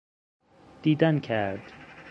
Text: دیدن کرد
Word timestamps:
دیدن 0.81 1.19
کرد 1.19 1.73